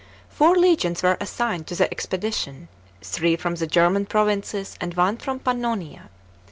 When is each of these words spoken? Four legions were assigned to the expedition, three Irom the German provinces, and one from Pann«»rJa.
Four 0.29 0.55
legions 0.57 1.03
were 1.03 1.15
assigned 1.21 1.67
to 1.67 1.75
the 1.75 1.83
expedition, 1.91 2.69
three 3.03 3.37
Irom 3.37 3.59
the 3.59 3.67
German 3.67 4.07
provinces, 4.07 4.75
and 4.81 4.95
one 4.95 5.17
from 5.17 5.37
Pann«»rJa. 5.39 6.09